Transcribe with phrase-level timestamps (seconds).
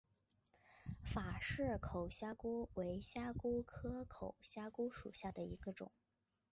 [1.05, 5.91] 法氏口虾蛄为虾蛄科口虾蛄属下的一个种。